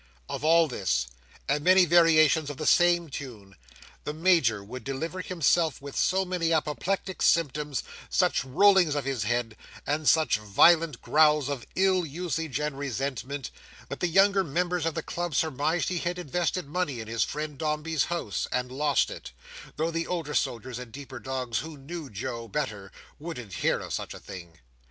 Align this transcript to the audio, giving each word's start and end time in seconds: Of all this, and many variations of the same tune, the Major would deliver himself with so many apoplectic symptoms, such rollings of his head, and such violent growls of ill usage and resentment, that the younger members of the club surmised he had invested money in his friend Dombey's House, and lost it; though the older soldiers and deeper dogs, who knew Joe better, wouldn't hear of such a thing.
Of 0.27 0.43
all 0.43 0.67
this, 0.67 1.05
and 1.47 1.63
many 1.63 1.85
variations 1.85 2.49
of 2.49 2.57
the 2.57 2.65
same 2.65 3.07
tune, 3.11 3.55
the 4.03 4.15
Major 4.15 4.63
would 4.63 4.83
deliver 4.83 5.21
himself 5.21 5.79
with 5.79 5.95
so 5.95 6.25
many 6.25 6.51
apoplectic 6.51 7.21
symptoms, 7.21 7.83
such 8.09 8.43
rollings 8.43 8.95
of 8.95 9.05
his 9.05 9.25
head, 9.25 9.55
and 9.85 10.09
such 10.09 10.39
violent 10.39 11.03
growls 11.03 11.49
of 11.49 11.67
ill 11.75 12.03
usage 12.03 12.59
and 12.59 12.79
resentment, 12.79 13.51
that 13.89 13.99
the 13.99 14.07
younger 14.07 14.43
members 14.43 14.87
of 14.87 14.95
the 14.95 15.03
club 15.03 15.35
surmised 15.35 15.89
he 15.89 15.99
had 15.99 16.17
invested 16.17 16.67
money 16.67 16.99
in 16.99 17.07
his 17.07 17.23
friend 17.23 17.59
Dombey's 17.59 18.05
House, 18.05 18.47
and 18.51 18.71
lost 18.71 19.11
it; 19.11 19.31
though 19.75 19.91
the 19.91 20.07
older 20.07 20.33
soldiers 20.33 20.79
and 20.79 20.91
deeper 20.91 21.19
dogs, 21.19 21.59
who 21.59 21.77
knew 21.77 22.09
Joe 22.09 22.47
better, 22.47 22.91
wouldn't 23.19 23.53
hear 23.61 23.79
of 23.79 23.93
such 23.93 24.15
a 24.15 24.19
thing. 24.19 24.57